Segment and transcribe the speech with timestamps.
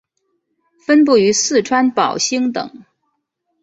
[0.87, 2.83] 分布于四川宝兴等。